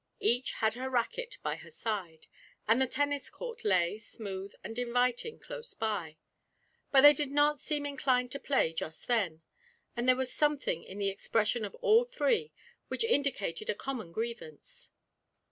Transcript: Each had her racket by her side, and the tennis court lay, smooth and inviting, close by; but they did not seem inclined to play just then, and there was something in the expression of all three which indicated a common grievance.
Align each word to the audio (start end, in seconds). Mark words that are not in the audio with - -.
Each 0.19 0.53
had 0.53 0.73
her 0.73 0.89
racket 0.89 1.37
by 1.43 1.57
her 1.57 1.69
side, 1.69 2.25
and 2.67 2.81
the 2.81 2.87
tennis 2.87 3.29
court 3.29 3.63
lay, 3.63 3.99
smooth 3.99 4.51
and 4.63 4.79
inviting, 4.79 5.37
close 5.37 5.75
by; 5.75 6.17
but 6.91 7.01
they 7.01 7.13
did 7.13 7.29
not 7.29 7.59
seem 7.59 7.85
inclined 7.85 8.31
to 8.31 8.39
play 8.39 8.73
just 8.73 9.05
then, 9.07 9.43
and 9.95 10.07
there 10.09 10.15
was 10.15 10.33
something 10.33 10.83
in 10.83 10.97
the 10.97 11.09
expression 11.09 11.63
of 11.63 11.75
all 11.81 12.03
three 12.03 12.51
which 12.87 13.03
indicated 13.03 13.69
a 13.69 13.75
common 13.75 14.11
grievance. 14.11 14.89